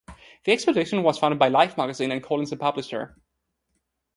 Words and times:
The 0.45 0.51
expedition 0.51 1.03
was 1.03 1.19
funded 1.19 1.37
by 1.37 1.49
Life 1.49 1.77
magazine 1.77 2.11
and 2.11 2.23
Collins 2.23 2.49
the 2.49 2.57
publisher. 2.57 3.15